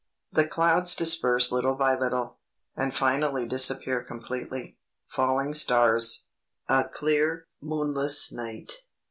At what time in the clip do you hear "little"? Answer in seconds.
1.51-1.75, 1.95-2.39